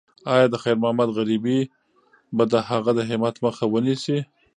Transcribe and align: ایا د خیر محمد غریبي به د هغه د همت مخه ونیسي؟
ایا 0.33 0.45
د 0.51 0.55
خیر 0.63 0.75
محمد 0.83 1.09
غریبي 1.17 1.59
به 2.35 2.43
د 2.51 2.53
هغه 2.69 2.91
د 2.95 2.99
همت 3.09 3.35
مخه 3.45 3.63
ونیسي؟ 3.73 4.17